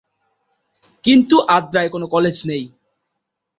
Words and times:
কিন্তু 1.05 1.35
আদ্রায় 1.49 1.89
কোন 1.89 2.03
কলেজ 2.07 2.37
নেই। 2.45 2.63